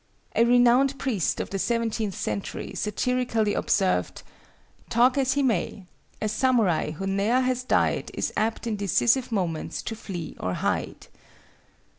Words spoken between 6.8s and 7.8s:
who ne'er has